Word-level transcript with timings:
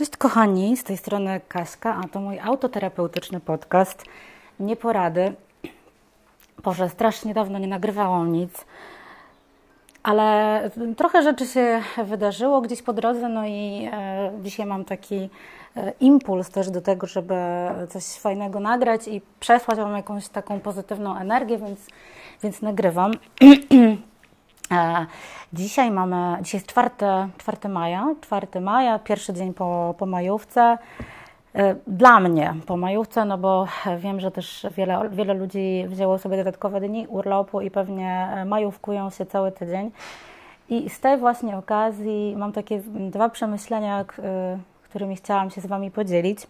Cześć 0.00 0.16
kochani, 0.16 0.76
z 0.76 0.84
tej 0.84 0.96
strony 0.96 1.40
Kaśka, 1.48 2.00
a 2.04 2.08
to 2.08 2.20
mój 2.20 2.38
autoterapeutyczny 2.38 3.40
podcast 3.40 4.04
Nie 4.60 4.76
porady. 4.76 5.32
Boże, 6.62 6.88
strasznie 6.88 7.34
dawno 7.34 7.58
nie 7.58 7.66
nagrywałam 7.66 8.32
nic, 8.32 8.64
ale 10.02 10.70
trochę 10.96 11.22
rzeczy 11.22 11.46
się 11.46 11.82
wydarzyło 12.04 12.60
gdzieś 12.60 12.82
po 12.82 12.92
drodze, 12.92 13.28
no 13.28 13.46
i 13.46 13.88
e, 13.92 14.32
dzisiaj 14.42 14.66
mam 14.66 14.84
taki 14.84 15.30
e, 15.76 15.92
impuls 16.00 16.50
też 16.50 16.70
do 16.70 16.80
tego, 16.80 17.06
żeby 17.06 17.34
coś 17.88 18.04
fajnego 18.04 18.60
nagrać 18.60 19.08
i 19.08 19.20
przesłać 19.40 19.78
Wam 19.78 19.96
jakąś 19.96 20.28
taką 20.28 20.60
pozytywną 20.60 21.16
energię, 21.16 21.58
więc, 21.58 21.86
więc 22.42 22.62
nagrywam. 22.62 23.12
E, 24.72 25.06
dzisiaj 25.52 25.90
mamy, 25.90 26.42
dzisiaj 26.42 26.58
jest 26.58 26.66
4, 26.66 26.90
4 27.38 27.68
maja, 27.68 28.14
4 28.20 28.60
maja, 28.60 28.98
pierwszy 28.98 29.32
dzień 29.32 29.54
po, 29.54 29.94
po 29.98 30.06
majówce. 30.06 30.78
E, 31.54 31.74
dla 31.86 32.20
mnie 32.20 32.54
po 32.66 32.76
majówce, 32.76 33.24
no 33.24 33.38
bo 33.38 33.66
wiem, 33.98 34.20
że 34.20 34.30
też 34.30 34.66
wiele, 34.76 35.08
wiele 35.10 35.34
ludzi 35.34 35.84
wzięło 35.88 36.18
sobie 36.18 36.36
dodatkowe 36.36 36.80
dni 36.80 37.06
urlopu 37.06 37.60
i 37.60 37.70
pewnie 37.70 38.28
majówkują 38.46 39.10
się 39.10 39.26
cały 39.26 39.52
tydzień. 39.52 39.90
I 40.68 40.90
z 40.90 41.00
tej 41.00 41.18
właśnie 41.18 41.56
okazji 41.56 42.34
mam 42.36 42.52
takie 42.52 42.80
dwa 43.10 43.28
przemyślenia, 43.28 44.04
którymi 44.84 45.16
chciałam 45.16 45.50
się 45.50 45.60
z 45.60 45.66
Wami 45.66 45.90
podzielić. 45.90 46.46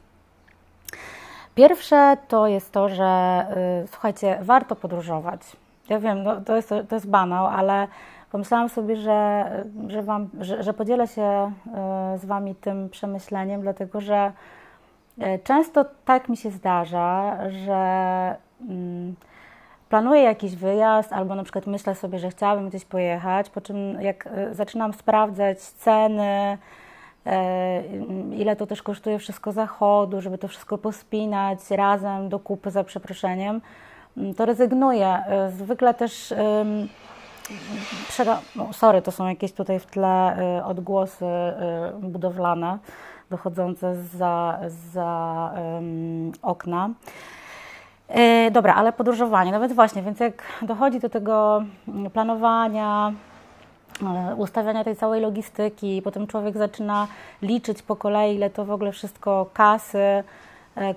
Pierwsze 1.55 2.17
to 2.29 2.47
jest 2.47 2.73
to, 2.73 2.89
że 2.89 3.05
e, 3.05 3.85
słuchajcie, 3.91 4.39
warto 4.43 4.77
podróżować. 4.77 5.41
Ja 5.91 5.99
wiem, 5.99 6.23
no, 6.23 6.41
to, 6.41 6.57
jest, 6.57 6.69
to 6.89 6.97
jest 6.97 7.11
banał, 7.11 7.47
ale 7.47 7.89
pomyślałam 8.33 8.69
sobie, 8.69 8.97
że, 8.97 9.51
że, 9.89 10.03
wam, 10.03 10.29
że, 10.41 10.63
że 10.63 10.75
podzielę 10.75 11.07
się 11.07 11.23
e, 11.23 11.53
z 12.19 12.25
Wami 12.25 12.55
tym 12.55 12.89
przemyśleniem, 12.89 13.61
dlatego 13.61 14.01
że 14.01 14.33
e, 15.21 15.39
często 15.39 15.85
tak 16.05 16.29
mi 16.29 16.37
się 16.37 16.51
zdarza, 16.51 17.39
że 17.51 18.37
mm, 18.69 19.15
planuję 19.89 20.23
jakiś 20.23 20.57
wyjazd 20.57 21.13
albo 21.13 21.35
na 21.35 21.43
przykład 21.43 21.67
myślę 21.67 21.95
sobie, 21.95 22.19
że 22.19 22.31
chciałabym 22.31 22.69
gdzieś 22.69 22.85
pojechać, 22.85 23.51
po 23.51 23.61
czym 23.61 24.01
jak 24.01 24.27
e, 24.27 24.55
zaczynam 24.55 24.93
sprawdzać 24.93 25.61
ceny, 25.61 26.59
ile 28.33 28.57
to 28.57 28.67
też 28.67 28.83
kosztuje 28.83 29.19
wszystko 29.19 29.53
zachodu, 29.53 30.21
żeby 30.21 30.39
to 30.39 30.49
wszystko 30.49 30.79
pospinać 30.79 31.71
razem 31.71 32.29
do 32.29 32.39
kupy 32.39 32.71
za 32.71 32.85
przeproszeniem, 32.85 33.61
to 34.37 34.47
rezygnuję. 34.47 35.23
Zwykle 35.57 35.95
też 35.95 36.35
no, 38.57 38.73
sorry, 38.73 39.03
to 39.03 39.11
są 39.13 39.29
jakieś 39.29 39.53
tutaj 39.53 39.81
w 39.81 39.87
tle 39.87 40.37
y, 40.59 40.65
odgłosy 40.65 41.25
y, 41.25 42.09
budowlane 42.09 42.79
dochodzące 43.31 43.97
za, 44.03 44.59
za 44.93 45.53
um, 45.75 46.33
okna. 46.43 46.91
E, 48.09 48.51
dobra, 48.51 48.75
ale 48.75 48.93
podróżowanie, 48.93 49.53
nawet 49.53 49.73
właśnie, 49.73 50.03
więc 50.03 50.21
jak 50.21 50.43
dochodzi 50.63 51.01
do 51.01 51.09
tego 51.09 51.65
mm, 51.89 52.11
planowania, 52.11 53.13
e, 54.03 54.35
ustawiania 54.35 54.85
tej 54.85 54.97
całej 54.97 55.21
logistyki, 55.21 56.03
potem 56.03 56.27
człowiek 56.27 56.59
zaczyna 56.59 57.07
liczyć 57.43 57.83
po 57.83 57.97
kolei, 57.97 58.37
ile 58.37 58.51
to 58.51 58.65
w 58.65 58.71
ogóle 58.71 58.93
wszystko 58.93 59.47
kasy, 59.53 59.99
E, 59.99 60.23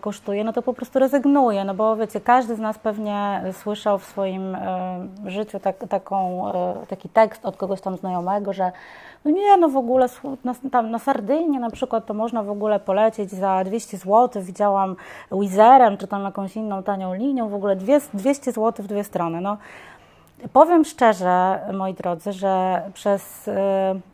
kosztuje, 0.01 0.43
no 0.43 0.53
to 0.53 0.61
po 0.61 0.73
prostu 0.73 0.99
rezygnuje, 0.99 1.63
no 1.63 1.73
bo 1.73 1.95
wiecie, 1.95 2.21
każdy 2.21 2.55
z 2.55 2.59
nas 2.59 2.79
pewnie 2.79 3.43
słyszał 3.53 3.99
w 3.99 4.05
swoim 4.05 4.55
e, 4.55 5.07
życiu 5.25 5.59
tak, 5.59 5.75
taką, 5.89 6.49
e, 6.53 6.85
taki 6.87 7.09
tekst 7.09 7.45
od 7.45 7.57
kogoś 7.57 7.81
tam 7.81 7.97
znajomego, 7.97 8.53
że 8.53 8.71
no 9.25 9.31
nie, 9.31 9.57
no 9.57 9.69
w 9.69 9.77
ogóle 9.77 10.09
na, 10.43 10.55
tam 10.71 10.91
na 10.91 10.99
Sardynię 10.99 11.59
na 11.59 11.69
przykład 11.69 12.05
to 12.05 12.13
można 12.13 12.43
w 12.43 12.49
ogóle 12.49 12.79
polecieć 12.79 13.31
za 13.31 13.63
200 13.63 13.97
zł, 13.97 14.43
widziałam 14.43 14.95
Wizerem 15.31 15.97
czy 15.97 16.07
tam 16.07 16.23
jakąś 16.23 16.55
inną 16.55 16.83
tanią 16.83 17.13
linią, 17.13 17.49
w 17.49 17.53
ogóle 17.53 17.75
200 18.13 18.51
zł 18.51 18.85
w 18.85 18.87
dwie 18.87 19.03
strony, 19.03 19.41
no 19.41 19.57
Powiem 20.53 20.85
szczerze, 20.85 21.59
moi 21.73 21.93
drodzy, 21.93 22.33
że 22.33 22.81
przez 22.93 23.47
y, 23.47 23.51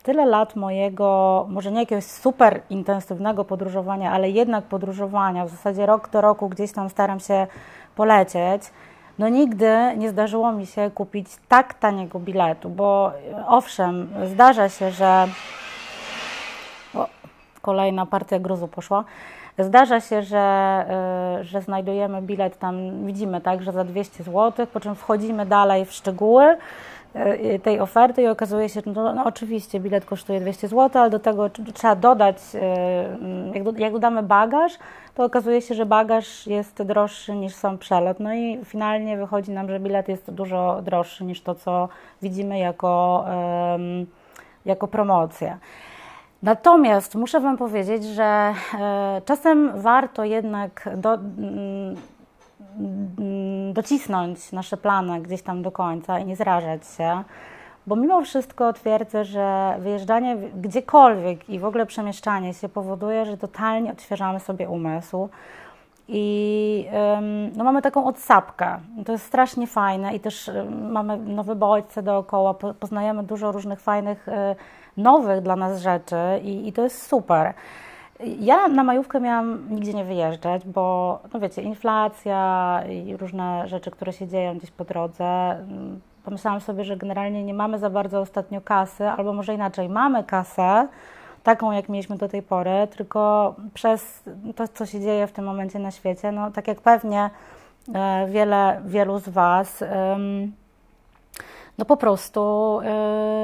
tyle 0.03 0.25
lat 0.25 0.56
mojego, 0.56 1.46
może 1.50 1.72
nie 1.72 1.80
jakiegoś 1.80 2.03
super 2.03 2.62
intensywnego 2.69 3.46
podróżowania, 3.46 4.12
ale 4.12 4.30
jednak 4.30 4.63
podróżowania, 4.66 5.46
w 5.46 5.50
zasadzie 5.50 5.85
rok 5.85 6.09
do 6.09 6.22
roku 6.22 6.50
gdzieś 6.50 6.72
tam 6.72 6.90
staram 6.90 7.19
się 7.19 7.47
polecieć, 7.96 8.62
no 9.19 9.30
nigdy 9.30 9.78
nie 9.97 10.09
zdarzyło 10.09 10.52
mi 10.52 10.66
się 10.66 10.91
kupić 10.96 11.28
tak 11.47 11.74
taniego 11.74 12.19
biletu, 12.19 12.69
bo 12.69 13.12
owszem, 13.47 14.09
zdarza 14.25 14.69
się, 14.69 14.91
że 14.91 15.28
o, 16.96 17.07
kolejna 17.62 18.06
partia 18.06 18.40
gruzu 18.40 18.68
poszła, 18.68 19.03
Zdarza 19.59 20.00
się, 20.00 20.22
że, 20.22 20.86
y, 21.42 21.44
że 21.44 21.62
znajdujemy 21.62 22.22
bilet 22.22 22.59
tam, 22.59 23.06
widzimy 23.06 23.42
tak, 23.42 23.62
że 23.62 23.72
za 23.72 23.84
200 23.84 24.24
zł, 24.24 24.68
po 24.74 24.80
czym 24.80 24.96
wchodzimy 24.96 25.46
dalej 25.46 25.86
w 25.86 25.92
szczegóły 25.92 26.58
y, 27.16 27.59
tej 27.64 27.80
oferty 27.80 28.22
i 28.22 28.28
okazuje 28.28 28.69
się, 28.69 28.81
że 28.86 28.92
no, 28.92 29.14
no 29.14 29.25
oczywiście 29.25 29.80
bilet 29.80 30.06
kosztuje 30.06 30.40
200 30.40 30.68
zł, 30.68 31.02
ale 31.02 31.09
do 31.09 31.19
tego 31.19 31.50
trzeba 31.74 31.96
dodać, 31.96 32.38
y, 32.56 32.59
jak, 33.53 33.64
do, 33.64 33.72
jak 33.78 33.94
dodamy 33.94 34.24
bagaż, 34.24 34.74
to 35.16 35.24
okazuje 35.24 35.62
się, 35.62 35.75
że 35.75 35.86
bagaż 35.86 36.48
jest 36.48 36.84
droższy 36.84 37.36
niż 37.36 37.56
sam 37.56 37.78
przelot. 37.78 38.19
No 38.19 38.34
i 38.34 38.59
finalnie 38.66 39.18
wychodzi 39.18 39.52
nam, 39.52 39.69
że 39.69 39.80
bilet 39.80 40.08
jest 40.08 40.31
dużo 40.31 40.81
droższy 40.81 41.25
niż 41.25 41.42
to, 41.42 41.56
co 41.56 41.90
widzimy 42.22 42.59
jako, 42.59 43.25
jako 44.66 44.88
promocję. 44.88 45.58
Natomiast 46.44 47.16
muszę 47.16 47.40
Wam 47.40 47.58
powiedzieć, 47.58 48.04
że 48.04 48.54
e, 48.80 49.22
czasem 49.26 49.82
warto 49.82 50.24
jednak 50.24 50.90
do, 50.98 51.14
mm, 51.14 51.96
docisnąć 53.74 54.52
nasze 54.52 54.78
plany 54.78 55.22
gdzieś 55.22 55.42
tam 55.42 55.62
do 55.62 55.72
końca 55.72 56.20
i 56.20 56.26
nie 56.26 56.36
zrażać 56.36 56.82
się, 56.98 57.24
bo 57.88 57.96
mimo 57.96 58.22
wszystko 58.22 58.74
twierdzę, 58.74 59.26
że 59.26 59.76
wyjeżdżanie 59.80 60.36
gdziekolwiek 60.36 61.50
i 61.50 61.60
w 61.60 61.66
ogóle 61.66 61.86
przemieszczanie 61.86 62.54
się 62.54 62.70
powoduje, 62.70 63.26
że 63.26 63.38
totalnie 63.38 63.92
odświeżamy 63.92 64.40
sobie 64.40 64.70
umysł. 64.70 65.30
I 66.12 66.86
no, 67.56 67.64
mamy 67.64 67.81
taką 67.81 68.06
odsapkę. 68.06 68.80
To 69.06 69.12
jest 69.12 69.25
strasznie 69.25 69.68
fajne 69.68 70.16
i 70.16 70.20
też 70.20 70.52
mamy 70.81 71.18
nowe 71.18 71.56
bodźce 71.56 72.03
dookoła, 72.03 72.53
poznajemy 72.53 73.24
dużo 73.24 73.52
różnych 73.52 73.80
fajnych 73.80 74.28
e, 74.28 74.56
nowych 74.98 75.42
dla 75.42 75.56
nas 75.56 75.81
rzeczy 75.81 76.16
i, 76.44 76.68
i 76.68 76.74
to 76.74 76.84
jest 76.84 77.08
super. 77.08 77.53
Ja 78.40 78.68
na 78.68 78.84
majówkę 78.84 79.19
miałam 79.19 79.69
nigdzie 79.69 79.94
nie 79.94 80.06
wyjeżdżać, 80.06 80.66
bo 80.66 81.19
no 81.34 81.40
wiecie, 81.40 81.62
inflacja 81.62 82.84
i 82.90 83.18
różne 83.18 83.68
rzeczy, 83.68 83.92
które 83.92 84.14
się 84.14 84.28
dzieją 84.28 84.58
gdzieś 84.58 84.72
po 84.72 84.86
drodze. 84.86 85.58
Pomyślałam 86.24 86.62
sobie, 86.62 86.84
że 86.84 86.98
generalnie 86.98 87.44
nie 87.44 87.53
mamy 87.53 87.80
za 87.80 87.90
bardzo 87.90 88.19
ostatnio 88.19 88.62
kasy, 88.62 89.09
albo 89.09 89.34
może 89.34 89.53
inaczej, 89.53 89.90
mamy 89.90 90.24
kasę, 90.24 90.88
taką 91.44 91.72
jak 91.72 91.90
mieliśmy 91.90 92.18
do 92.18 92.30
tej 92.30 92.42
pory, 92.42 92.88
tylko 92.98 93.56
przez 93.74 94.24
to, 94.56 94.68
co 94.68 94.86
się 94.86 95.00
dzieje 95.00 95.28
w 95.28 95.32
tym 95.32 95.46
momencie 95.46 95.80
na 95.80 95.92
świecie, 95.92 96.32
no 96.32 96.52
tak 96.52 96.68
jak 96.68 96.82
pewnie 96.82 97.30
e, 97.96 98.28
wiele, 98.28 98.82
wielu 98.86 99.20
z 99.20 99.30
Was 99.30 99.84
no 101.80 101.86
po 101.86 101.98
prostu 101.98 102.80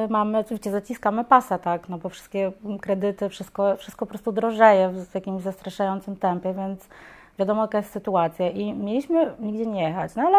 yy, 0.02 0.08
mamy, 0.10 0.38
oczywiście 0.38 0.72
zaciskamy 0.72 1.24
pasa, 1.24 1.58
tak, 1.58 1.90
no 1.90 1.98
bo 1.98 2.10
wszystkie 2.10 2.52
kredyty, 2.82 3.30
wszystko, 3.30 3.78
wszystko 3.78 4.06
po 4.06 4.10
prostu 4.10 4.32
drożeje 4.32 4.90
w 4.90 5.16
jakimś 5.16 5.42
zastraszającym 5.42 6.16
tempie, 6.16 6.54
więc 6.54 6.90
wiadomo 7.40 7.62
jaka 7.62 7.78
jest 7.78 7.92
sytuacja. 7.92 8.50
I 8.50 8.74
mieliśmy 8.74 9.34
nigdzie 9.40 9.66
nie 9.66 9.84
jechać, 9.84 10.16
no 10.16 10.24
ale 10.24 10.38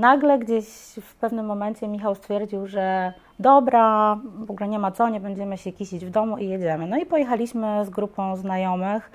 nagle 0.00 0.38
gdzieś 0.38 0.66
w 1.02 1.14
pewnym 1.14 1.46
momencie 1.46 1.88
Michał 1.88 2.14
stwierdził, 2.14 2.66
że 2.66 3.12
dobra, 3.38 4.16
w 4.38 4.50
ogóle 4.50 4.68
nie 4.68 4.78
ma 4.78 4.90
co, 4.90 5.08
nie 5.08 5.20
będziemy 5.20 5.58
się 5.58 5.72
kisić 5.72 6.04
w 6.04 6.10
domu 6.10 6.38
i 6.38 6.48
jedziemy. 6.48 6.86
No 6.86 6.96
i 6.96 7.06
pojechaliśmy 7.06 7.84
z 7.84 7.90
grupą 7.90 8.36
znajomych, 8.36 9.10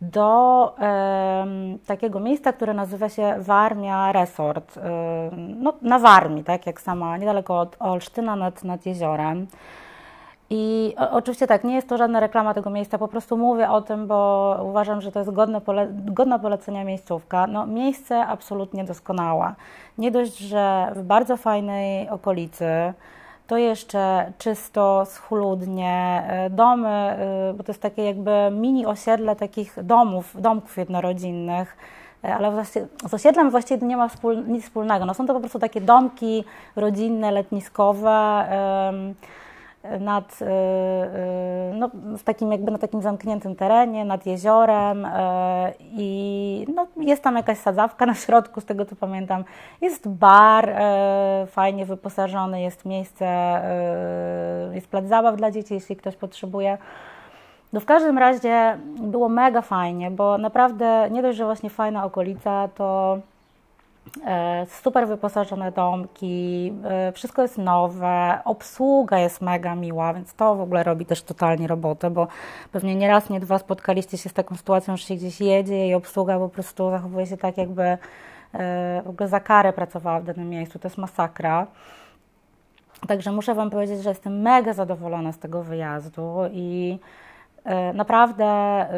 do 0.00 0.74
takiego 1.86 2.20
miejsca, 2.20 2.52
które 2.52 2.74
nazywa 2.74 3.08
się 3.08 3.34
Warmia 3.38 4.12
Resort. 4.12 4.78
no, 5.36 5.72
na 5.82 5.98
Warmii, 5.98 6.44
tak 6.44 6.66
jak 6.66 6.80
sama, 6.80 7.16
niedaleko 7.16 7.60
od 7.60 7.76
Olsztyna 7.78 8.36
nad, 8.36 8.64
nad 8.64 8.86
jeziorem. 8.86 9.46
I 10.50 10.94
oczywiście 11.10 11.46
tak, 11.46 11.64
nie 11.64 11.74
jest 11.74 11.88
to 11.88 11.96
żadna 11.96 12.20
reklama 12.20 12.54
tego 12.54 12.70
miejsca, 12.70 12.98
po 12.98 13.08
prostu 13.08 13.36
mówię 13.36 13.70
o 13.70 13.82
tym, 13.82 14.06
bo 14.06 14.60
uważam, 14.62 15.00
że 15.00 15.12
to 15.12 15.18
jest 15.18 15.30
godne 15.30 15.60
pole, 15.60 15.88
godna 15.92 16.38
polecenia 16.38 16.84
miejscówka. 16.84 17.46
No, 17.46 17.66
miejsce 17.66 18.26
absolutnie 18.26 18.84
doskonałe. 18.84 19.54
Nie 19.98 20.10
dość, 20.10 20.38
że 20.38 20.92
w 20.96 21.02
bardzo 21.02 21.36
fajnej 21.36 22.08
okolicy, 22.08 22.94
to 23.46 23.56
jeszcze 23.56 24.32
czysto, 24.38 25.04
schludnie, 25.06 26.24
e, 26.28 26.50
domy, 26.50 26.88
e, 26.88 27.54
bo 27.56 27.64
to 27.64 27.72
jest 27.72 27.82
takie 27.82 28.04
jakby 28.04 28.30
mini 28.52 28.86
osiedle 28.86 29.36
takich 29.36 29.74
domów, 29.82 30.40
domków 30.40 30.76
jednorodzinnych, 30.76 31.76
e, 32.24 32.34
ale 32.34 32.64
z 33.08 33.14
osiedlem 33.14 33.50
właściwie 33.50 33.86
nie 33.86 33.96
ma 33.96 34.08
wspól, 34.08 34.46
nic 34.46 34.64
wspólnego. 34.64 35.04
No 35.06 35.14
są 35.14 35.26
to 35.26 35.34
po 35.34 35.40
prostu 35.40 35.58
takie 35.58 35.80
domki 35.80 36.44
rodzinne, 36.76 37.30
letniskowe, 37.30 38.44
nad, 40.00 40.38
no, 41.74 41.90
w 42.18 42.22
takim 42.22 42.52
jakby 42.52 42.70
na 42.70 42.78
takim 42.78 43.02
zamkniętym 43.02 43.56
terenie, 43.56 44.04
nad 44.04 44.26
jeziorem 44.26 45.08
i 45.80 46.66
no, 46.74 46.86
jest 46.96 47.22
tam 47.22 47.36
jakaś 47.36 47.58
sadzawka 47.58 48.06
na 48.06 48.14
środku, 48.14 48.60
z 48.60 48.64
tego 48.64 48.84
co 48.84 48.96
pamiętam. 48.96 49.44
Jest 49.80 50.08
bar 50.08 50.74
fajnie 51.46 51.86
wyposażony, 51.86 52.60
jest 52.60 52.84
miejsce, 52.84 53.60
jest 54.72 54.88
plac 54.88 55.04
zabaw 55.04 55.36
dla 55.36 55.50
dzieci, 55.50 55.74
jeśli 55.74 55.96
ktoś 55.96 56.16
potrzebuje. 56.16 56.78
No 57.72 57.80
w 57.80 57.84
każdym 57.84 58.18
razie 58.18 58.78
było 59.00 59.28
mega 59.28 59.62
fajnie, 59.62 60.10
bo 60.10 60.38
naprawdę 60.38 61.08
nie 61.10 61.22
dość, 61.22 61.38
że 61.38 61.44
właśnie 61.44 61.70
fajna 61.70 62.04
okolica, 62.04 62.68
to 62.74 63.18
super 64.82 65.08
wyposażone 65.08 65.72
domki, 65.72 66.72
e, 66.84 67.12
wszystko 67.12 67.42
jest 67.42 67.58
nowe, 67.58 68.38
obsługa 68.44 69.18
jest 69.18 69.40
mega 69.40 69.74
miła, 69.74 70.14
więc 70.14 70.34
to 70.34 70.54
w 70.54 70.60
ogóle 70.60 70.82
robi 70.82 71.06
też 71.06 71.22
totalnie 71.22 71.66
robotę, 71.66 72.10
bo 72.10 72.28
pewnie 72.72 72.94
nie 72.94 73.08
raz, 73.08 73.30
nie 73.30 73.40
dwa 73.40 73.58
spotkaliście 73.58 74.18
się 74.18 74.28
z 74.28 74.32
taką 74.32 74.56
sytuacją, 74.56 74.96
że 74.96 75.04
się 75.04 75.14
gdzieś 75.14 75.40
jedzie 75.40 75.88
i 75.88 75.94
obsługa 75.94 76.38
po 76.38 76.48
prostu 76.48 76.90
zachowuje 76.90 77.26
się 77.26 77.36
tak, 77.36 77.56
jakby 77.56 77.82
e, 77.82 77.98
w 79.04 79.08
ogóle 79.08 79.28
za 79.28 79.40
karę 79.40 79.72
pracowała 79.72 80.20
w 80.20 80.24
danym 80.24 80.50
miejscu. 80.50 80.78
To 80.78 80.88
jest 80.88 80.98
masakra. 80.98 81.66
Także 83.08 83.32
muszę 83.32 83.54
Wam 83.54 83.70
powiedzieć, 83.70 84.02
że 84.02 84.08
jestem 84.08 84.40
mega 84.40 84.72
zadowolona 84.72 85.32
z 85.32 85.38
tego 85.38 85.62
wyjazdu 85.62 86.36
i 86.52 86.98
E, 86.98 87.27
naprawdę, 87.94 88.44
e, 88.44 88.88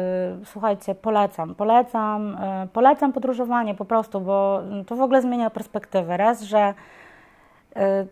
słuchajcie, 0.45 0.95
polecam, 0.95 1.55
polecam, 1.55 2.37
e, 2.41 2.67
polecam 2.73 3.13
podróżowanie 3.13 3.75
po 3.75 3.85
prostu, 3.85 4.21
bo 4.21 4.61
to 4.87 4.95
w 4.95 5.01
ogóle 5.01 5.21
zmienia 5.21 5.49
perspektywę. 5.49 6.17
Raz, 6.17 6.41
że 6.41 6.73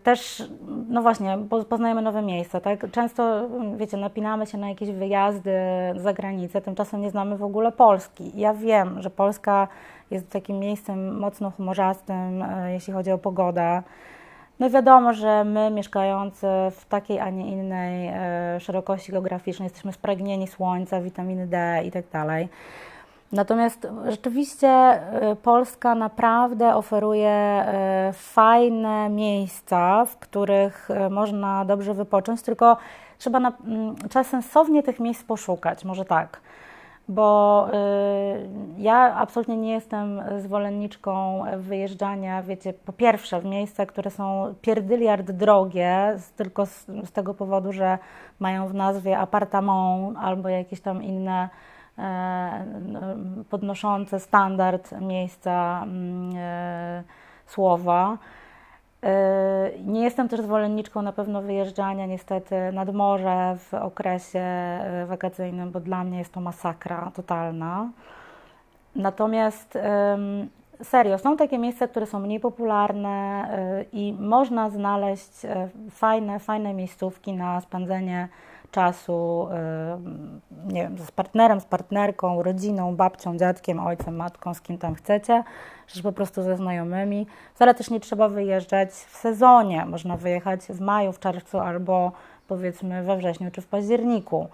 też, 0.02 0.42
no 0.88 1.02
właśnie, 1.02 1.38
poznajemy 1.68 2.02
nowe 2.02 2.22
miejsca, 2.22 2.60
tak? 2.60 2.90
Często, 2.90 3.48
wiecie, 3.76 3.96
napinamy 3.96 4.46
się 4.46 4.58
na 4.58 4.68
jakieś 4.68 4.90
wyjazdy 4.90 5.52
za 5.96 6.12
granicę, 6.12 6.60
tymczasem 6.60 7.00
nie 7.00 7.10
znamy 7.10 7.36
w 7.36 7.42
ogóle 7.42 7.72
Polski. 7.72 8.32
Ja 8.34 8.54
wiem, 8.54 9.02
że 9.02 9.10
Polska 9.10 9.68
jest 10.10 10.30
takim 10.30 10.58
miejscem 10.58 11.18
mocno 11.18 11.50
humorzastym, 11.50 12.44
jeśli 12.68 12.92
chodzi 12.92 13.12
o 13.12 13.18
pogodę. 13.18 13.82
No 14.60 14.70
wiadomo, 14.70 15.12
że 15.12 15.44
my 15.44 15.70
mieszkający 15.70 16.46
w 16.70 16.84
takiej, 16.88 17.20
a 17.20 17.30
nie 17.30 17.50
innej 17.50 18.08
e, 18.08 18.60
szerokości 18.60 19.12
geograficznej 19.12 19.66
jesteśmy 19.66 19.92
spragnieni 19.92 20.46
słońca, 20.46 21.00
witaminy 21.00 21.46
D 21.46 21.82
i 21.84 21.90
tak 21.90 22.04
dalej. 22.12 22.48
Natomiast 23.32 23.86
rzeczywiście 24.08 24.68
e, 24.68 25.36
Polska 25.42 25.94
naprawdę 25.94 26.74
oferuje 26.74 27.30
e, 27.30 28.10
fajne 28.12 29.08
miejsca, 29.08 30.04
w 30.04 30.16
których 30.16 30.88
można 31.10 31.64
dobrze 31.64 31.94
wypocząć, 31.94 32.42
tylko 32.42 32.76
trzeba 33.18 33.40
na, 33.40 33.52
trzeba 34.08 34.24
sensownie 34.24 34.82
tych 34.82 35.00
miejsc 35.00 35.24
poszukać, 35.24 35.84
może 35.84 36.04
tak 36.04 36.40
bo 37.10 37.68
y, 37.68 37.72
ja 38.78 39.14
absolutnie 39.16 39.56
nie 39.56 39.72
jestem 39.72 40.22
zwolenniczką 40.38 41.42
wyjeżdżania, 41.56 42.42
wiecie, 42.42 42.72
po 42.72 42.92
pierwsze 42.92 43.40
w 43.40 43.44
miejsca, 43.44 43.86
które 43.86 44.10
są 44.10 44.54
pierdyliard 44.60 45.30
drogie, 45.30 46.16
tylko 46.36 46.66
z, 46.66 46.86
z 47.04 47.12
tego 47.12 47.34
powodu, 47.34 47.72
że 47.72 47.98
mają 48.38 48.68
w 48.68 48.74
nazwie 48.74 49.18
apartament 49.18 50.18
albo 50.18 50.48
jakieś 50.48 50.80
tam 50.80 51.02
inne 51.02 51.48
e, 51.98 52.64
podnoszące 53.50 54.20
standard 54.20 55.00
miejsca 55.00 55.86
e, 56.36 57.02
słowa. 57.46 58.18
Yy, 59.02 59.08
nie 59.84 60.04
jestem 60.04 60.28
też 60.28 60.40
zwolenniczką 60.40 61.02
na 61.02 61.12
pewno 61.12 61.42
wyjeżdżania 61.42 62.06
niestety 62.06 62.72
nad 62.72 62.94
morze 62.94 63.56
w 63.58 63.74
okresie 63.74 64.78
yy, 65.00 65.06
wakacyjnym, 65.06 65.70
bo 65.70 65.80
dla 65.80 66.04
mnie 66.04 66.18
jest 66.18 66.32
to 66.32 66.40
masakra 66.40 67.10
totalna. 67.14 67.90
Natomiast 68.96 69.78
serio, 70.82 71.18
są 71.18 71.36
takie 71.36 71.58
miejsca, 71.58 71.88
które 71.88 72.06
są 72.06 72.20
mniej 72.20 72.40
popularne 72.40 73.48
yy, 73.92 74.00
i 74.00 74.12
można 74.12 74.70
znaleźć 74.70 75.32
fajne, 75.90 76.38
fajne 76.38 76.74
miejscówki 76.74 77.32
na 77.32 77.60
spędzenie 77.60 78.28
czasu, 78.70 79.48
nie 80.66 80.82
wiem, 80.82 80.98
z 80.98 81.10
partnerem, 81.10 81.60
z 81.60 81.64
partnerką, 81.64 82.42
rodziną, 82.42 82.96
babcią, 82.96 83.36
dziadkiem, 83.36 83.80
ojcem, 83.80 84.16
matką, 84.16 84.54
z 84.54 84.60
kim 84.60 84.78
tam 84.78 84.94
chcecie 84.94 85.44
czy 85.86 86.02
po 86.02 86.12
prostu 86.12 86.42
ze 86.42 86.56
znajomymi. 86.56 87.26
Wcale 87.54 87.74
też 87.74 87.90
nie 87.90 88.00
trzeba 88.00 88.28
wyjeżdżać 88.28 88.90
w 88.90 89.16
sezonie. 89.16 89.86
Można 89.86 90.16
wyjechać 90.16 90.60
w 90.60 90.80
maju, 90.80 91.12
w 91.12 91.18
czerwcu 91.18 91.58
albo 91.58 92.12
powiedzmy 92.48 93.02
we 93.02 93.16
wrześniu 93.16 93.50
czy 93.50 93.60
w 93.60 93.66
październiku. 93.66 94.48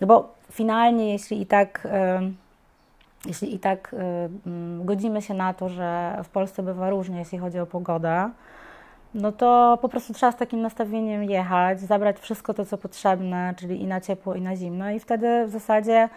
No 0.00 0.06
bo 0.06 0.34
finalnie, 0.50 1.12
jeśli 1.12 1.42
i 1.42 1.46
tak, 1.46 1.88
jeśli 3.26 3.54
i 3.54 3.58
tak 3.58 3.94
godzimy 4.80 5.22
się 5.22 5.34
na 5.34 5.54
to, 5.54 5.68
że 5.68 6.18
w 6.24 6.28
Polsce 6.28 6.62
bywa 6.62 6.90
różnie, 6.90 7.18
jeśli 7.18 7.38
chodzi 7.38 7.60
o 7.60 7.66
pogodę, 7.66 8.30
no 9.14 9.32
to 9.32 9.78
po 9.82 9.88
prostu 9.88 10.12
trzeba 10.12 10.32
z 10.32 10.36
takim 10.36 10.60
nastawieniem 10.60 11.24
jechać, 11.24 11.80
zabrać 11.80 12.18
wszystko 12.18 12.54
to, 12.54 12.64
co 12.64 12.78
potrzebne, 12.78 13.54
czyli 13.56 13.82
i 13.82 13.86
na 13.86 14.00
ciepło, 14.00 14.34
i 14.34 14.40
na 14.40 14.56
zimno, 14.56 14.90
i 14.90 15.00
wtedy 15.00 15.46
w 15.46 15.50
zasadzie 15.50 16.08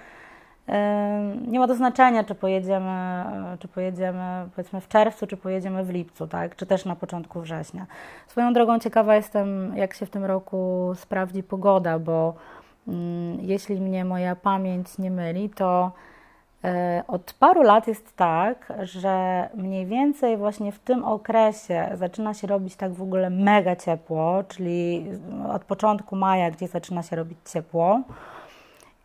nie 1.48 1.60
ma 1.60 1.68
to 1.68 1.76
znaczenia, 1.76 2.24
czy 2.24 2.36
pojedziemy, 2.36 3.24
czy 3.60 3.68
pojedziemy 3.68 4.50
powiedzmy 4.56 4.82
w 4.82 4.88
czerwcu, 4.88 5.28
czy 5.28 5.38
pojedziemy 5.38 5.84
w 5.84 5.90
lipcu, 5.90 6.28
tak? 6.28 6.56
czy 6.56 6.66
też 6.66 6.86
na 6.86 6.96
początku 6.96 7.42
września. 7.42 7.86
Swoją 8.28 8.54
drogą 8.54 8.80
ciekawa 8.80 9.16
jestem, 9.16 9.78
jak 9.78 9.94
się 9.94 10.06
w 10.06 10.10
tym 10.10 10.26
roku 10.26 10.92
sprawdzi 10.96 11.44
pogoda, 11.44 12.00
bo 12.00 12.34
mm, 12.88 13.38
jeśli 13.42 13.82
mnie 13.82 14.06
moja 14.06 14.36
pamięć 14.36 14.98
nie 14.98 15.12
myli, 15.12 15.50
to 15.50 15.92
od 17.08 17.34
paru 17.34 17.62
lat 17.62 17.88
jest 17.88 18.16
tak, 18.16 18.74
że 18.84 19.50
mniej 19.56 19.86
więcej 19.86 20.38
właśnie 20.38 20.72
w 20.72 20.80
tym 20.80 21.04
okresie 21.04 21.90
zaczyna 21.94 22.34
się 22.34 22.48
robić 22.48 22.76
tak 22.76 22.94
w 22.94 23.02
ogóle 23.02 23.30
mega 23.30 23.76
ciepło, 23.76 24.44
czyli 24.48 25.06
od 25.54 25.64
początku 25.64 26.16
maja, 26.16 26.52
gdzie 26.52 26.68
zaczyna 26.68 27.04
się 27.04 27.16
robić 27.16 27.38
ciepło. 27.54 28.02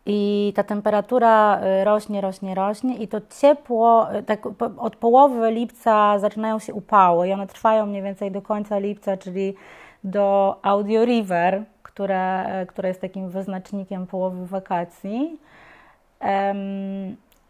I 0.09 0.53
ta 0.55 0.63
temperatura 0.63 1.61
y, 1.81 1.83
rośnie, 1.83 2.21
rośnie, 2.21 2.55
rośnie, 2.55 2.97
i 2.97 3.07
to 3.07 3.21
ciepło, 3.41 4.15
y, 4.15 4.23
tak 4.23 4.45
od 4.77 4.95
połowy 4.95 5.51
lipca 5.51 6.19
zaczynają 6.19 6.59
się 6.59 6.73
upały, 6.73 7.27
i 7.27 7.33
one 7.33 7.47
trwają 7.47 7.85
mniej 7.85 8.01
więcej 8.01 8.31
do 8.31 8.41
końca 8.41 8.79
lipca, 8.79 9.17
czyli 9.17 9.55
do 10.03 10.55
Audio 10.61 11.05
River, 11.05 11.63
które, 11.83 12.45
które 12.67 12.89
jest 12.89 13.01
takim 13.01 13.29
wyznacznikiem 13.29 14.07
połowy 14.07 14.45
wakacji. 14.45 15.39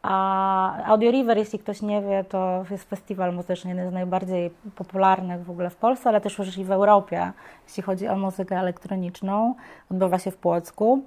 A 0.09 0.83
Audio 0.85 1.11
River, 1.11 1.37
jeśli 1.37 1.59
ktoś 1.59 1.81
nie 1.81 2.01
wie, 2.01 2.23
to 2.23 2.65
jest 2.71 2.89
festiwal 2.89 3.33
muzyczny, 3.33 3.69
jeden 3.69 3.89
z 3.89 3.93
najbardziej 3.93 4.51
popularnych 4.75 5.45
w 5.45 5.49
ogóle 5.49 5.69
w 5.69 5.75
Polsce, 5.75 6.09
ale 6.09 6.21
też 6.21 6.37
już 6.37 6.57
i 6.57 6.65
w 6.65 6.71
Europie, 6.71 7.31
jeśli 7.67 7.83
chodzi 7.83 8.07
o 8.07 8.15
muzykę 8.15 8.59
elektroniczną. 8.59 9.55
Odbywa 9.91 10.19
się 10.19 10.31
w 10.31 10.37
Płocku 10.37 11.01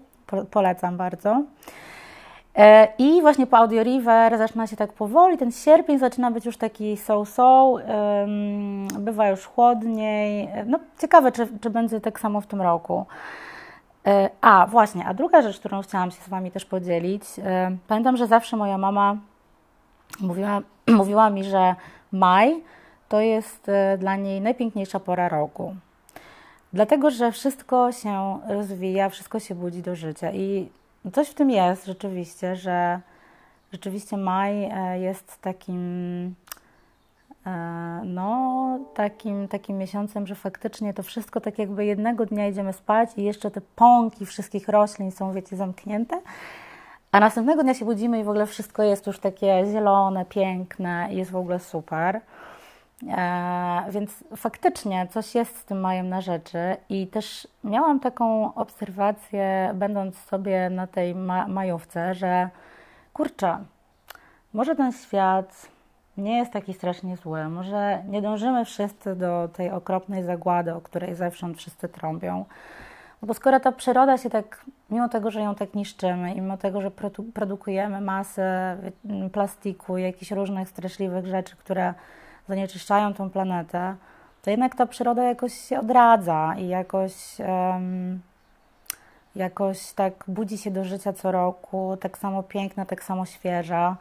polecam 0.50 0.96
bardzo. 0.96 1.42
E, 2.56 2.88
I 2.98 3.20
właśnie 3.20 3.46
po 3.46 3.56
Audio 3.56 3.82
River 3.82 4.38
zaczyna 4.38 4.66
się 4.66 4.76
tak 4.76 4.92
powoli, 4.92 5.38
ten 5.38 5.52
sierpień 5.52 5.98
zaczyna 5.98 6.30
być 6.30 6.46
już 6.46 6.56
taki 6.56 6.96
so-so, 6.96 7.76
bywa 8.98 9.28
już 9.28 9.46
chłodniej. 9.46 10.48
No, 10.66 10.78
ciekawe, 10.98 11.32
czy, 11.32 11.48
czy 11.60 11.70
będzie 11.70 12.00
tak 12.00 12.20
samo 12.20 12.40
w 12.40 12.46
tym 12.46 12.62
roku. 12.62 13.06
E, 14.06 14.30
a, 14.40 14.66
właśnie, 14.66 15.06
a 15.06 15.14
druga 15.14 15.42
rzecz, 15.42 15.58
którą 15.58 15.82
chciałam 15.82 16.10
się 16.10 16.22
z 16.22 16.28
Wami 16.28 16.50
też 16.50 16.64
podzielić. 16.64 17.22
E, 17.38 17.76
pamiętam, 17.88 18.16
że 18.16 18.26
zawsze 18.26 18.56
moja 18.56 18.78
mama 18.78 19.16
mówiła, 20.20 20.60
mówiła 21.00 21.30
mi, 21.30 21.44
że 21.44 21.74
maj 22.12 22.62
to 23.08 23.20
jest 23.20 23.70
dla 23.98 24.16
niej 24.16 24.40
najpiękniejsza 24.40 25.00
pora 25.00 25.28
roku. 25.28 25.74
Dlatego, 26.72 27.10
że 27.10 27.32
wszystko 27.32 27.92
się 27.92 28.38
rozwija, 28.48 29.08
wszystko 29.08 29.40
się 29.40 29.54
budzi 29.54 29.82
do 29.82 29.96
życia 29.96 30.32
i 30.32 30.68
coś 31.12 31.28
w 31.28 31.34
tym 31.34 31.50
jest 31.50 31.86
rzeczywiście, 31.86 32.56
że 32.56 33.00
rzeczywiście 33.72 34.16
maj 34.16 34.64
e, 34.64 35.00
jest 35.00 35.40
takim 35.40 35.80
e, 36.26 36.49
no, 38.04 38.78
takim, 38.94 39.48
takim 39.48 39.78
miesiącem, 39.78 40.26
że 40.26 40.34
faktycznie 40.34 40.94
to 40.94 41.02
wszystko 41.02 41.40
tak 41.40 41.58
jakby 41.58 41.84
jednego 41.84 42.26
dnia 42.26 42.48
idziemy 42.48 42.72
spać 42.72 43.10
i 43.16 43.22
jeszcze 43.22 43.50
te 43.50 43.60
pąki 43.60 44.26
wszystkich 44.26 44.68
roślin 44.68 45.10
są, 45.10 45.32
wiecie, 45.32 45.56
zamknięte, 45.56 46.20
a 47.12 47.20
następnego 47.20 47.62
dnia 47.62 47.74
się 47.74 47.84
budzimy 47.84 48.20
i 48.20 48.24
w 48.24 48.28
ogóle 48.28 48.46
wszystko 48.46 48.82
jest 48.82 49.06
już 49.06 49.18
takie 49.18 49.64
zielone, 49.72 50.24
piękne 50.24 51.08
jest 51.10 51.30
w 51.30 51.36
ogóle 51.36 51.58
super. 51.58 52.20
E, 53.08 53.84
więc 53.90 54.24
faktycznie 54.36 55.06
coś 55.10 55.34
jest 55.34 55.56
z 55.56 55.64
tym 55.64 55.80
majem 55.80 56.08
na 56.08 56.20
rzeczy 56.20 56.76
i 56.88 57.06
też 57.06 57.48
miałam 57.64 58.00
taką 58.00 58.54
obserwację, 58.54 59.70
będąc 59.74 60.18
sobie 60.18 60.70
na 60.70 60.86
tej 60.86 61.14
ma 61.14 61.48
majówce, 61.48 62.14
że 62.14 62.50
kurczę, 63.12 63.58
może 64.52 64.76
ten 64.76 64.92
świat 64.92 65.68
nie 66.16 66.38
jest 66.38 66.52
taki 66.52 66.74
strasznie 66.74 67.16
zły, 67.16 67.48
może 67.48 68.02
nie 68.08 68.22
dążymy 68.22 68.64
wszyscy 68.64 69.16
do 69.16 69.48
tej 69.52 69.70
okropnej 69.70 70.24
zagłady, 70.24 70.74
o 70.74 70.80
której 70.80 71.14
zewsząd 71.14 71.58
wszyscy 71.58 71.88
trąbią. 71.88 72.44
No 73.22 73.26
bo 73.26 73.34
skoro 73.34 73.60
ta 73.60 73.72
przyroda 73.72 74.18
się 74.18 74.30
tak, 74.30 74.64
mimo 74.90 75.08
tego, 75.08 75.30
że 75.30 75.40
ją 75.40 75.54
tak 75.54 75.74
niszczymy, 75.74 76.34
i 76.34 76.40
mimo 76.40 76.56
tego, 76.56 76.80
że 76.80 76.90
produkujemy 77.34 78.00
masę 78.00 78.76
plastiku, 79.32 79.98
jakichś 79.98 80.30
różnych 80.30 80.68
straszliwych 80.68 81.26
rzeczy, 81.26 81.56
które 81.56 81.94
zanieczyszczają 82.48 83.14
tą 83.14 83.30
planetę, 83.30 83.96
to 84.42 84.50
jednak 84.50 84.74
ta 84.74 84.86
przyroda 84.86 85.24
jakoś 85.24 85.54
się 85.54 85.80
odradza 85.80 86.54
i 86.58 86.68
jakoś, 86.68 87.12
um, 87.38 88.20
jakoś 89.36 89.92
tak 89.92 90.24
budzi 90.28 90.58
się 90.58 90.70
do 90.70 90.84
życia 90.84 91.12
co 91.12 91.32
roku, 91.32 91.96
tak 92.00 92.18
samo 92.18 92.42
piękna, 92.42 92.86
tak 92.86 93.04
samo 93.04 93.26
świeża. 93.26 93.96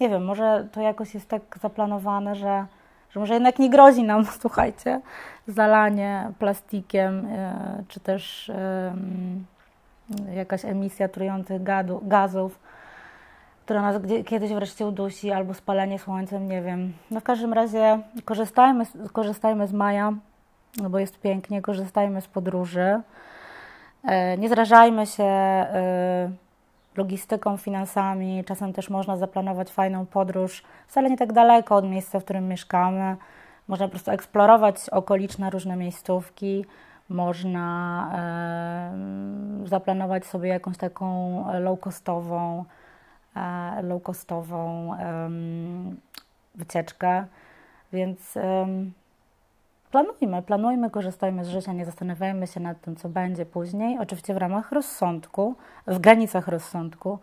Nie 0.00 0.08
wiem, 0.08 0.24
może 0.24 0.68
to 0.72 0.80
jakoś 0.80 1.14
jest 1.14 1.28
tak 1.28 1.42
zaplanowane, 1.60 2.34
że, 2.34 2.66
że 3.10 3.20
może 3.20 3.34
jednak 3.34 3.58
nie 3.58 3.70
grozi 3.70 4.02
nam, 4.02 4.24
słuchajcie, 4.42 5.00
zalanie 5.48 6.32
plastikiem, 6.38 7.26
e, 7.26 7.82
czy 7.88 8.00
też 8.00 8.52
jakaś 10.34 10.64
emisja 10.64 11.08
trujących 11.08 11.62
gazów, 12.02 12.58
która 13.64 13.82
nas 13.82 13.96
kiedyś 14.26 14.52
wreszcie 14.52 14.86
udusi, 14.86 15.32
albo 15.32 15.54
spalenie 15.54 15.98
słońcem, 15.98 16.48
nie 16.48 16.62
wiem. 16.62 16.92
No 17.10 17.20
w 17.20 17.22
każdym 17.22 17.52
razie 17.52 17.98
korzystajmy, 18.24 18.84
korzystajmy 19.12 19.66
z 19.66 19.72
maja, 19.72 20.12
no 20.82 20.90
bo 20.90 20.98
jest 20.98 21.20
pięknie, 21.20 21.62
korzystajmy 21.62 22.20
z 22.20 22.26
podróży. 22.26 23.00
E, 24.04 24.38
nie 24.38 24.48
zrażajmy 24.48 25.06
się 25.06 25.24
e, 25.24 26.30
logistyką, 26.96 27.56
finansami. 27.56 28.44
Czasem 28.44 28.72
też 28.72 28.90
można 28.90 29.16
zaplanować 29.16 29.70
fajną 29.70 30.06
podróż, 30.06 30.62
wcale 30.86 31.10
nie 31.10 31.16
tak 31.16 31.32
daleko 31.32 31.76
od 31.76 31.84
miejsca, 31.84 32.20
w 32.20 32.24
którym 32.24 32.48
mieszkamy. 32.48 33.16
Można 33.68 33.86
po 33.86 33.90
prostu 33.90 34.10
eksplorować 34.10 34.90
okoliczne 34.90 35.50
różne 35.50 35.76
miejscówki. 35.76 36.64
Można 37.08 38.10
e, 39.64 39.68
zaplanować 39.68 40.26
sobie 40.26 40.48
jakąś 40.48 40.76
taką 40.76 41.44
low-costową, 41.60 42.64
e, 43.36 43.40
low-costową 43.82 44.94
e, 44.98 45.30
wycieczkę. 46.54 47.24
Więc 47.92 48.38
planujmy, 49.94 50.42
planujmy, 50.42 50.90
korzystajmy 50.90 51.44
z 51.44 51.48
życia, 51.48 51.72
nie 51.72 51.84
zastanawiajmy 51.84 52.46
się 52.46 52.60
nad 52.60 52.80
tym, 52.80 52.96
co 52.96 53.08
będzie 53.08 53.46
później. 53.46 53.98
Oczywiście 53.98 54.34
w 54.34 54.36
ramach 54.36 54.72
rozsądku, 54.72 55.54
w 55.86 55.98
granicach 55.98 56.48
rozsądku, 56.48 57.18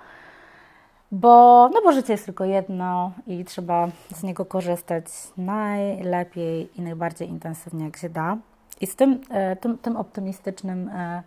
bo, 1.11 1.69
no 1.73 1.81
bo 1.83 1.91
życie 1.91 2.13
jest 2.13 2.25
tylko 2.25 2.45
jedno 2.45 3.11
i 3.27 3.45
trzeba 3.45 3.87
z 4.09 4.23
niego 4.23 4.45
korzystać 4.45 5.05
najlepiej 5.37 6.79
i 6.79 6.81
najbardziej 6.81 7.29
intensywnie, 7.29 7.85
jak 7.85 7.97
się 7.97 8.09
da. 8.09 8.37
I 8.81 8.87
z 8.87 8.95
tym, 8.95 9.21
e, 9.29 9.55
tym, 9.55 9.77
tym 9.77 9.97
optymistycznym 9.97 10.89
e, 10.89 11.23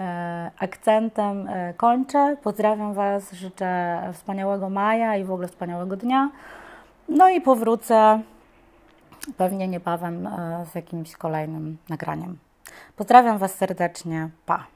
e, 0.00 0.50
akcentem 0.58 1.48
kończę. 1.76 2.36
Pozdrawiam 2.42 2.94
Was, 2.94 3.32
życzę 3.32 4.00
wspaniałego 4.12 4.70
maja 4.70 5.16
i 5.16 5.24
w 5.24 5.30
ogóle 5.30 5.48
wspaniałego 5.48 5.96
dnia. 5.96 6.30
No 7.08 7.28
i 7.28 7.40
powrócę 7.40 8.20
pewnie 9.36 9.68
niebawem 9.68 10.28
z 10.72 10.74
jakimś 10.74 11.16
kolejnym 11.16 11.78
nagraniem. 11.88 12.38
Pozdrawiam 12.96 13.38
Was 13.38 13.54
serdecznie. 13.54 14.30
Pa! 14.46 14.75